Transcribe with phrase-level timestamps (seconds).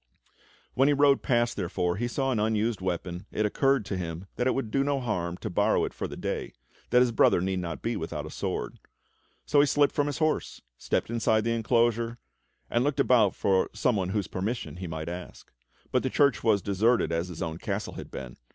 [0.73, 4.47] When he rode past, therefore, and saw an unused weapon it occurred to him that
[4.47, 6.53] it would do no harm to borrow it for the day,
[6.89, 8.79] that his brother need not be without a sword.
[9.45, 12.17] So he slipped from his horse, stepped inside the enclosure,
[12.67, 15.51] and looked about for some one whose permission he might ask.
[15.91, 18.37] But the church was as deserted as his own castle had been.